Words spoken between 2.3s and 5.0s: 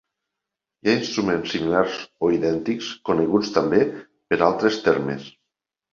idèntics coneguts també per altres